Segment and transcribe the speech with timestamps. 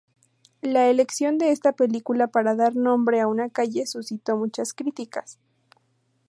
[0.63, 5.37] La elección de esta película para dar nombre a una calle suscitó muchas críticas.